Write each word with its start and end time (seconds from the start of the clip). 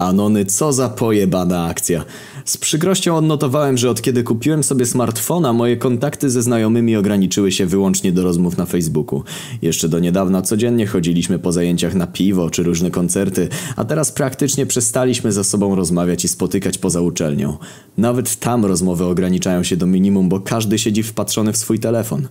Anony, 0.00 0.44
co 0.44 0.72
za 0.72 0.88
pojebana 0.88 1.64
akcja. 1.64 2.04
Z 2.44 2.56
przykrością 2.56 3.16
odnotowałem, 3.16 3.78
że 3.78 3.90
od 3.90 4.02
kiedy 4.02 4.22
kupiłem 4.22 4.62
sobie 4.62 4.86
smartfona, 4.86 5.52
moje 5.52 5.76
kontakty 5.76 6.30
ze 6.30 6.42
znajomymi 6.42 6.96
ograniczyły 6.96 7.52
się 7.52 7.66
wyłącznie 7.66 8.12
do 8.12 8.22
rozmów 8.22 8.56
na 8.56 8.66
Facebooku. 8.66 9.22
Jeszcze 9.62 9.88
do 9.88 9.98
niedawna 9.98 10.42
codziennie 10.42 10.86
chodziliśmy 10.86 11.38
po 11.38 11.52
zajęciach 11.52 11.94
na 11.94 12.06
piwo 12.06 12.50
czy 12.50 12.62
różne 12.62 12.90
koncerty, 12.90 13.48
a 13.76 13.84
teraz 13.84 14.12
praktycznie 14.12 14.66
przestaliśmy 14.66 15.32
ze 15.32 15.44
sobą 15.44 15.74
rozmawiać 15.74 16.24
i 16.24 16.28
spotykać 16.28 16.78
poza 16.78 17.00
uczelnią. 17.00 17.56
Nawet 17.98 18.36
tam 18.36 18.64
rozmowy 18.64 19.04
ograniczają 19.04 19.62
się 19.62 19.76
do 19.76 19.86
minimum, 19.86 20.28
bo 20.28 20.40
każdy 20.40 20.78
siedzi 20.78 21.02
wpatrzony 21.02 21.52
w 21.52 21.56
swój 21.56 21.78
telefon. 21.78 22.28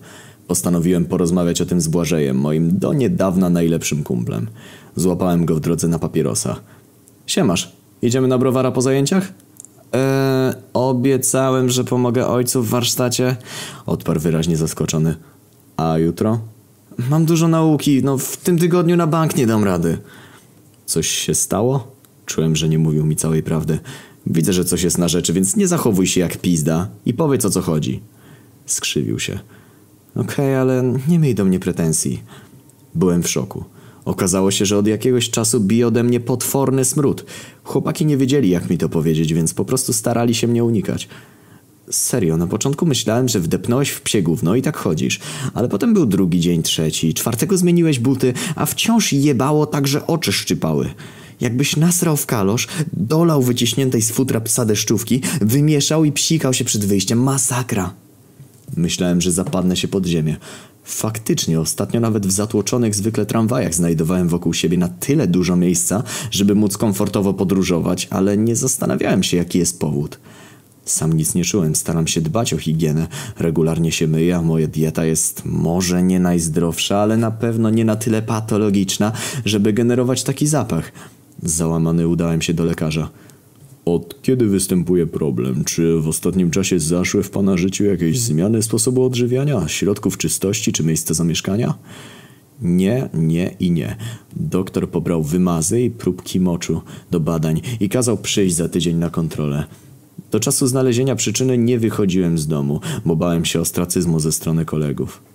Postanowiłem 0.47 1.05
porozmawiać 1.05 1.61
o 1.61 1.65
tym 1.65 1.81
z 1.81 1.87
Błażejem, 1.87 2.37
moim 2.37 2.77
do 2.77 2.93
niedawna 2.93 3.49
najlepszym 3.49 4.03
kumplem. 4.03 4.47
Złapałem 4.95 5.45
go 5.45 5.55
w 5.55 5.59
drodze 5.59 5.87
na 5.87 5.99
papierosa. 5.99 6.55
Siemasz, 7.29 7.71
idziemy 8.01 8.27
na 8.27 8.37
browara 8.37 8.71
po 8.71 8.81
zajęciach? 8.81 9.33
Eee, 9.91 10.53
obiecałem, 10.73 11.69
że 11.69 11.83
pomogę 11.83 12.27
ojcu 12.27 12.63
w 12.63 12.69
warsztacie. 12.69 13.35
Odparł 13.85 14.19
wyraźnie 14.19 14.57
zaskoczony. 14.57 15.15
A 15.77 15.97
jutro? 15.97 16.39
Mam 17.09 17.25
dużo 17.25 17.47
nauki, 17.47 18.03
no 18.03 18.17
w 18.17 18.37
tym 18.37 18.59
tygodniu 18.59 18.97
na 18.97 19.07
bank 19.07 19.35
nie 19.35 19.47
dam 19.47 19.63
rady. 19.63 19.97
Coś 20.85 21.07
się 21.07 21.35
stało? 21.35 21.95
Czułem, 22.25 22.55
że 22.55 22.69
nie 22.69 22.79
mówił 22.79 23.05
mi 23.05 23.15
całej 23.15 23.43
prawdy. 23.43 23.79
Widzę, 24.25 24.53
że 24.53 24.65
coś 24.65 24.83
jest 24.83 24.97
na 24.97 25.07
rzeczy, 25.07 25.33
więc 25.33 25.55
nie 25.55 25.67
zachowuj 25.67 26.07
się 26.07 26.21
jak 26.21 26.37
pizda 26.37 26.87
i 27.05 27.13
powiedz 27.13 27.45
o 27.45 27.49
co 27.49 27.61
chodzi. 27.61 28.01
Skrzywił 28.65 29.19
się. 29.19 29.39
Okej, 30.15 30.25
okay, 30.25 30.57
ale 30.57 30.93
nie 31.07 31.19
miej 31.19 31.35
do 31.35 31.45
mnie 31.45 31.59
pretensji. 31.59 32.23
Byłem 32.95 33.23
w 33.23 33.29
szoku. 33.29 33.63
Okazało 34.09 34.51
się, 34.51 34.65
że 34.65 34.77
od 34.77 34.87
jakiegoś 34.87 35.29
czasu 35.29 35.59
bije 35.59 35.87
ode 35.87 36.03
mnie 36.03 36.19
potworny 36.19 36.85
smród. 36.85 37.25
Chłopaki 37.63 38.05
nie 38.05 38.17
wiedzieli, 38.17 38.49
jak 38.49 38.69
mi 38.69 38.77
to 38.77 38.89
powiedzieć, 38.89 39.33
więc 39.33 39.53
po 39.53 39.65
prostu 39.65 39.93
starali 39.93 40.35
się 40.35 40.47
mnie 40.47 40.63
unikać. 40.63 41.07
Serio, 41.89 42.37
na 42.37 42.47
początku 42.47 42.85
myślałem, 42.85 43.29
że 43.29 43.39
wdepnąłeś 43.39 43.89
w 43.89 44.01
psie 44.01 44.21
gówno 44.21 44.55
i 44.55 44.61
tak 44.61 44.77
chodzisz. 44.77 45.19
Ale 45.53 45.69
potem 45.69 45.93
był 45.93 46.05
drugi 46.05 46.39
dzień, 46.39 46.63
trzeci, 46.63 47.13
czwartego 47.13 47.57
zmieniłeś 47.57 47.99
buty, 47.99 48.33
a 48.55 48.65
wciąż 48.65 49.13
jebało 49.13 49.65
tak, 49.65 49.87
że 49.87 50.07
oczy 50.07 50.31
szczypały. 50.31 50.89
Jakbyś 51.41 51.75
nasrał 51.75 52.17
w 52.17 52.25
kalosz, 52.25 52.67
dolał 52.93 53.41
wyciśniętej 53.41 54.01
z 54.01 54.11
futra 54.11 54.41
psa 54.41 54.65
deszczówki, 54.65 55.21
wymieszał 55.41 56.05
i 56.05 56.11
psikał 56.11 56.53
się 56.53 56.65
przed 56.65 56.85
wyjściem. 56.85 57.23
Masakra. 57.23 57.93
Myślałem, 58.77 59.21
że 59.21 59.31
zapadnę 59.31 59.75
się 59.75 59.87
pod 59.87 60.05
ziemię. 60.05 60.37
Faktycznie, 60.89 61.59
ostatnio 61.59 61.99
nawet 61.99 62.27
w 62.27 62.31
zatłoczonych 62.31 62.95
zwykle 62.95 63.25
tramwajach 63.25 63.73
znajdowałem 63.73 64.27
wokół 64.27 64.53
siebie 64.53 64.77
na 64.77 64.87
tyle 64.87 65.27
dużo 65.27 65.55
miejsca, 65.55 66.03
żeby 66.31 66.55
móc 66.55 66.77
komfortowo 66.77 67.33
podróżować, 67.33 68.07
ale 68.11 68.37
nie 68.37 68.55
zastanawiałem 68.55 69.23
się, 69.23 69.37
jaki 69.37 69.59
jest 69.59 69.79
powód. 69.79 70.19
Sam 70.85 71.13
nic 71.13 71.35
nie 71.35 71.43
czułem, 71.43 71.75
staram 71.75 72.07
się 72.07 72.21
dbać 72.21 72.53
o 72.53 72.57
higienę, 72.57 73.07
regularnie 73.39 73.91
się 73.91 74.07
myję, 74.07 74.35
a 74.35 74.41
moja 74.41 74.67
dieta 74.67 75.05
jest 75.05 75.41
może 75.45 76.03
nie 76.03 76.19
najzdrowsza, 76.19 76.97
ale 76.97 77.17
na 77.17 77.31
pewno 77.31 77.69
nie 77.69 77.85
na 77.85 77.95
tyle 77.95 78.21
patologiczna, 78.21 79.11
żeby 79.45 79.73
generować 79.73 80.23
taki 80.23 80.47
zapach. 80.47 80.91
Załamany 81.43 82.07
udałem 82.07 82.41
się 82.41 82.53
do 82.53 82.65
lekarza. 82.65 83.09
Od 83.85 84.21
kiedy 84.21 84.47
występuje 84.47 85.07
problem? 85.07 85.63
Czy 85.63 85.99
w 85.99 86.07
ostatnim 86.07 86.51
czasie 86.51 86.79
zaszły 86.79 87.23
w 87.23 87.29
Pana 87.29 87.57
życiu 87.57 87.85
jakieś 87.85 88.19
zmiany 88.19 88.61
sposobu 88.61 89.03
odżywiania, 89.03 89.67
środków 89.67 90.17
czystości 90.17 90.71
czy 90.71 90.83
miejsca 90.83 91.13
zamieszkania? 91.13 91.73
Nie, 92.61 93.09
nie 93.13 93.55
i 93.59 93.71
nie. 93.71 93.95
Doktor 94.35 94.89
pobrał 94.89 95.23
wymazy 95.23 95.81
i 95.81 95.91
próbki 95.91 96.39
moczu 96.39 96.81
do 97.11 97.19
badań 97.19 97.61
i 97.79 97.89
kazał 97.89 98.17
przyjść 98.17 98.55
za 98.55 98.69
tydzień 98.69 98.97
na 98.97 99.09
kontrolę. 99.09 99.63
Do 100.31 100.39
czasu 100.39 100.67
znalezienia 100.67 101.15
przyczyny 101.15 101.57
nie 101.57 101.79
wychodziłem 101.79 102.37
z 102.37 102.47
domu, 102.47 102.79
bo 103.05 103.15
bałem 103.15 103.45
się 103.45 103.61
ostracyzmu 103.61 104.19
ze 104.19 104.31
strony 104.31 104.65
kolegów. 104.65 105.28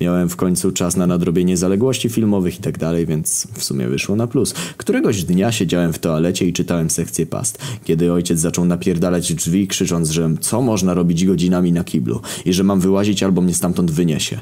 Miałem 0.00 0.28
w 0.28 0.36
końcu 0.36 0.72
czas 0.72 0.96
na 0.96 1.06
nadrobienie 1.06 1.56
zaległości 1.56 2.08
filmowych 2.08 2.58
i 2.58 2.62
tak 2.62 2.78
dalej, 2.78 3.06
więc 3.06 3.48
w 3.54 3.64
sumie 3.64 3.88
wyszło 3.88 4.16
na 4.16 4.26
plus. 4.26 4.54
Któregoś 4.76 5.24
dnia 5.24 5.52
siedziałem 5.52 5.92
w 5.92 5.98
toalecie 5.98 6.46
i 6.46 6.52
czytałem 6.52 6.90
sekcję 6.90 7.26
past, 7.26 7.58
kiedy 7.84 8.12
ojciec 8.12 8.40
zaczął 8.40 8.64
napierdalać 8.64 9.34
drzwi, 9.34 9.68
krzycząc, 9.68 10.10
że 10.10 10.30
co 10.40 10.62
można 10.62 10.94
robić 10.94 11.24
godzinami 11.26 11.72
na 11.72 11.84
kiblu 11.84 12.20
i 12.44 12.52
że 12.52 12.64
mam 12.64 12.80
wyłazić 12.80 13.22
albo 13.22 13.40
mnie 13.42 13.54
stamtąd 13.54 13.90
wyniesie. 13.90 14.40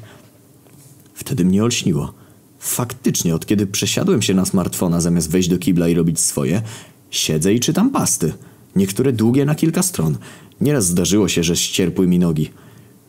Wtedy 1.15 1.45
mnie 1.45 1.65
olśniło. 1.65 2.13
Faktycznie, 2.59 3.35
od 3.35 3.47
kiedy 3.47 3.67
przesiadłem 3.67 4.23
się 4.23 4.35
na 4.35 4.45
smartfona 4.45 5.01
zamiast 5.01 5.31
wejść 5.31 5.49
do 5.49 5.59
kibla 5.59 5.89
i 5.89 5.95
robić 5.95 6.21
swoje, 6.21 6.63
siedzę 7.11 7.55
i 7.55 7.61
czytam 7.61 7.91
pasty. 7.91 8.33
Niektóre 8.77 9.13
długie 9.13 9.45
na 9.45 9.55
kilka 9.55 9.83
stron. 9.83 10.17
Nieraz 10.61 10.87
zdarzyło 10.87 11.29
się, 11.29 11.43
że 11.43 11.57
ścierpły 11.57 12.07
mi 12.07 12.19
nogi. 12.19 12.51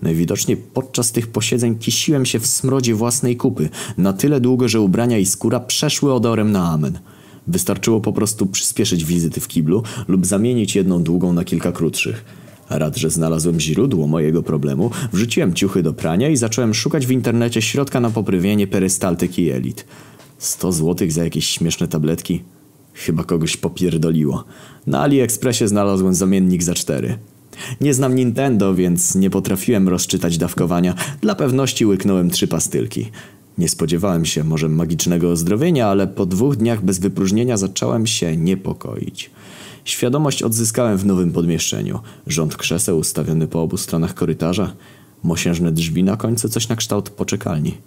Najwidoczniej 0.02 0.58
podczas 0.58 1.12
tych 1.12 1.28
posiedzeń 1.28 1.76
kisiłem 1.76 2.26
się 2.26 2.40
w 2.40 2.48
smrodzie 2.48 2.96
własnej 2.96 3.38
kupy, 3.38 3.70
na 3.98 4.14
tyle 4.14 4.42
długo, 4.42 4.68
że 4.68 4.82
ubrania 4.82 5.18
i 5.18 5.26
skóra 5.26 5.60
przeszły 5.60 6.14
odorem 6.14 6.52
na 6.52 6.72
amen. 6.72 7.00
Wystarczyło 7.48 8.02
po 8.02 8.14
prostu 8.14 8.46
przyspieszyć 8.46 9.06
wizyty 9.06 9.42
w 9.42 9.48
kiblu 9.48 9.84
lub 10.08 10.26
zamienić 10.26 10.76
jedną 10.76 11.04
długą 11.04 11.34
na 11.34 11.44
kilka 11.44 11.72
krótszych. 11.72 12.26
Rad, 12.70 12.98
że 12.98 13.10
znalazłem 13.10 13.60
źródło 13.60 14.08
mojego 14.08 14.44
problemu, 14.44 14.92
wrzuciłem 15.14 15.54
ciuchy 15.54 15.84
do 15.84 15.94
prania 15.94 16.30
i 16.30 16.38
zacząłem 16.38 16.74
szukać 16.74 17.08
w 17.08 17.12
internecie 17.12 17.62
środka 17.62 18.00
na 18.00 18.10
poprywienie 18.10 18.68
perystaltyki 18.68 19.50
elit. 19.50 19.86
Sto 20.38 20.72
złotych 20.72 21.12
za 21.12 21.24
jakieś 21.24 21.50
śmieszne 21.50 21.88
tabletki? 21.88 22.44
Chyba 22.94 23.24
kogoś 23.24 23.58
popierdoliło. 23.58 24.44
Na 24.88 25.02
AliExpressie 25.02 25.68
znalazłem 25.68 26.14
zamiennik 26.14 26.64
za 26.64 26.74
cztery. 26.74 27.18
Nie 27.82 27.94
znam 27.94 28.16
Nintendo, 28.16 28.76
więc 28.76 29.16
nie 29.16 29.30
potrafiłem 29.30 29.90
rozczytać 29.90 30.38
dawkowania. 30.38 30.96
Dla 31.22 31.36
pewności 31.36 31.86
łyknąłem 31.86 32.30
trzy 32.30 32.48
pastylki. 32.48 33.12
Nie 33.58 33.70
spodziewałem 33.70 34.26
się 34.26 34.44
może 34.44 34.70
magicznego 34.70 35.32
ozdrowienia, 35.32 35.88
ale 35.88 36.08
po 36.08 36.26
dwóch 36.26 36.56
dniach 36.56 36.84
bez 36.84 37.00
wypróżnienia 37.00 37.58
zacząłem 37.58 38.08
się 38.08 38.38
niepokoić. 38.38 39.32
Świadomość 39.86 40.44
odzyskałem 40.44 40.98
w 40.98 41.06
nowym 41.06 41.32
podmieszczeniu. 41.32 42.00
Rząd 42.28 42.58
krzeseł 42.58 42.98
ustawiony 42.98 43.48
po 43.48 43.62
obu 43.62 43.78
stronach 43.78 44.14
korytarza. 44.14 44.74
Mosiężne 45.24 45.72
drzwi 45.72 46.04
na 46.04 46.18
końcu 46.18 46.50
coś 46.50 46.70
na 46.70 46.76
kształt 46.76 47.10
poczekalni. 47.10 47.78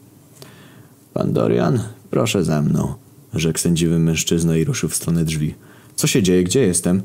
Pan 1.14 1.32
Dorian, 1.32 1.82
proszę 2.10 2.44
ze 2.44 2.62
mną, 2.62 2.94
rzekł 3.34 3.58
sędziwy 3.58 3.98
mężczyzna 3.98 4.56
i 4.56 4.64
ruszył 4.64 4.88
w 4.88 4.96
stronę 4.96 5.24
drzwi. 5.24 5.54
Co 5.96 6.06
się 6.06 6.22
dzieje? 6.22 6.44
Gdzie 6.44 6.60
jestem? 6.60 7.02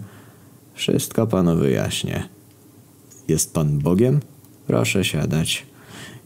Wszystko 0.74 1.28
panu 1.28 1.56
wyjaśnię. 1.56 2.33
Jest 3.28 3.54
pan 3.54 3.80
Bogiem? 3.80 4.20
Proszę 4.68 5.04
siadać. 5.04 5.66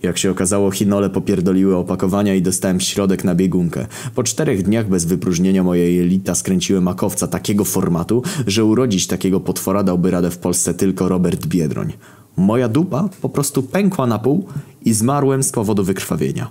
Jak 0.04 0.18
się 0.18 0.32
okazało, 0.32 0.72
chinole 0.72 1.10
popierdoliły 1.10 1.76
opakowania 1.76 2.36
i 2.36 2.42
dostałem 2.42 2.80
środek 2.80 3.24
na 3.24 3.36
biegunkę. 3.36 3.88
Po 4.16 4.24
czterech 4.24 4.64
dniach 4.64 4.90
bez 4.90 5.06
wypróżnienia 5.06 5.64
mojej 5.64 6.00
elita 6.00 6.36
skręciły 6.36 6.82
makowca 6.82 7.28
takiego 7.28 7.66
formatu, 7.66 8.24
że 8.48 8.66
urodzić 8.66 9.08
takiego 9.08 9.40
potwora 9.40 9.84
dałby 9.84 10.12
radę 10.12 10.32
w 10.32 10.38
Polsce 10.38 10.74
tylko 10.74 11.10
Robert 11.10 11.46
Biedroń. 11.46 11.94
Moja 12.38 12.70
dupa 12.70 13.10
po 13.22 13.30
prostu 13.30 13.64
pękła 13.64 14.08
na 14.08 14.20
pół 14.20 14.46
i 14.86 14.94
zmarłem 14.94 15.44
z 15.44 15.52
powodu 15.52 15.84
wykrwawienia. 15.84 16.50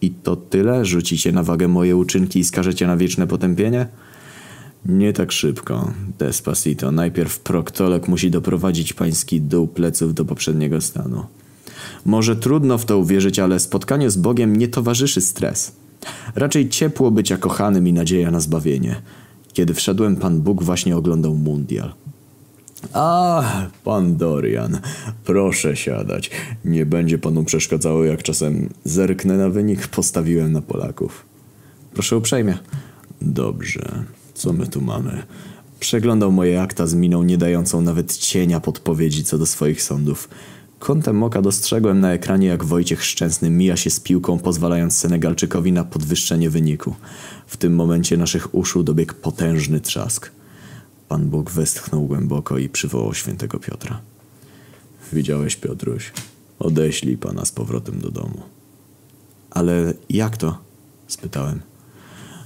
I 0.00 0.10
to 0.10 0.36
tyle? 0.36 0.84
Rzucicie 0.84 1.32
na 1.32 1.42
wagę 1.42 1.68
moje 1.68 1.96
uczynki 1.96 2.38
i 2.38 2.44
skażecie 2.44 2.86
na 2.86 2.96
wieczne 2.96 3.26
potępienie? 3.26 3.86
Nie 4.86 5.12
tak 5.12 5.32
szybko. 5.32 5.92
Despacito. 6.18 6.92
Najpierw 6.92 7.38
proktolog 7.38 8.08
musi 8.08 8.30
doprowadzić 8.30 8.92
pański 8.92 9.40
dół 9.40 9.66
pleców 9.66 10.14
do 10.14 10.24
poprzedniego 10.24 10.80
stanu. 10.80 11.26
Może 12.04 12.36
trudno 12.36 12.78
w 12.78 12.84
to 12.84 12.98
uwierzyć, 12.98 13.38
ale 13.38 13.60
spotkaniu 13.60 14.10
z 14.10 14.16
Bogiem 14.16 14.56
nie 14.56 14.68
towarzyszy 14.68 15.20
stres. 15.20 15.72
Raczej 16.34 16.68
ciepło 16.68 17.10
bycia 17.10 17.36
kochanym 17.36 17.88
i 17.88 17.92
nadzieja 17.92 18.30
na 18.30 18.40
zbawienie. 18.40 19.02
Kiedy 19.52 19.74
wszedłem, 19.74 20.16
Pan 20.16 20.40
Bóg 20.40 20.62
właśnie 20.62 20.96
oglądał 20.96 21.34
mundial. 21.34 21.94
A, 22.92 23.42
pan 23.84 24.16
Dorian, 24.16 24.80
proszę 25.24 25.76
siadać. 25.76 26.30
Nie 26.64 26.86
będzie 26.86 27.18
panu 27.18 27.44
przeszkadzało, 27.44 28.04
jak 28.04 28.22
czasem 28.22 28.68
zerknę 28.84 29.36
na 29.36 29.48
wynik. 29.48 29.88
Postawiłem 29.88 30.52
na 30.52 30.62
Polaków. 30.62 31.26
Proszę 31.94 32.16
uprzejmie. 32.16 32.58
Dobrze. 33.22 34.04
Co 34.34 34.52
my 34.52 34.66
tu 34.66 34.80
mamy? 34.80 35.22
Przeglądał 35.80 36.32
moje 36.32 36.62
akta 36.62 36.86
z 36.86 36.94
miną 36.94 37.22
nie 37.22 37.38
dającą 37.38 37.80
nawet 37.80 38.16
cienia 38.16 38.60
podpowiedzi 38.60 39.24
co 39.24 39.38
do 39.38 39.46
swoich 39.46 39.82
sądów. 39.82 40.28
Kątem 40.78 41.22
oka 41.22 41.42
dostrzegłem 41.42 42.00
na 42.00 42.12
ekranie, 42.12 42.46
jak 42.46 42.64
Wojciech 42.64 43.04
Szczęsny 43.04 43.50
mija 43.50 43.76
się 43.76 43.90
z 43.90 44.00
piłką, 44.00 44.38
pozwalając 44.38 44.96
Senegalczykowi 44.96 45.72
na 45.72 45.84
podwyższenie 45.84 46.50
wyniku. 46.50 46.94
W 47.46 47.56
tym 47.56 47.74
momencie 47.74 48.16
naszych 48.16 48.54
uszu 48.54 48.82
dobiegł 48.82 49.14
potężny 49.14 49.80
trzask. 49.80 50.30
Pan 51.08 51.28
Bóg 51.28 51.50
westchnął 51.50 52.06
głęboko 52.06 52.58
i 52.58 52.68
przywołał 52.68 53.14
świętego 53.14 53.58
Piotra. 53.58 54.00
Widziałeś, 55.12 55.56
Piotruś? 55.56 56.12
Odeślij 56.58 57.16
pana 57.16 57.44
z 57.44 57.52
powrotem 57.52 58.00
do 58.00 58.10
domu. 58.10 58.42
Ale 59.50 59.94
jak 60.10 60.36
to? 60.36 60.58
spytałem. 61.06 61.60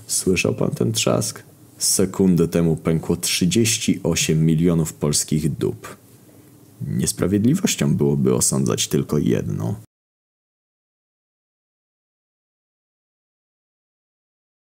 Słyszał 0.06 0.54
pan 0.54 0.70
ten 0.70 0.92
trzask? 0.92 1.47
Sekundę 1.78 2.48
temu 2.48 2.76
pękło 2.76 3.16
38 3.16 4.46
milionów 4.46 4.92
polskich 4.92 5.52
dup. 5.52 5.96
Niesprawiedliwością 6.86 7.96
byłoby 7.96 8.34
osądzać 8.34 8.88
tylko 8.88 9.18
jedną. 9.18 9.74